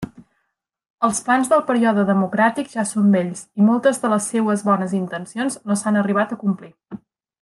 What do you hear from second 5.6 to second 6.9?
no s'han arribat a complir.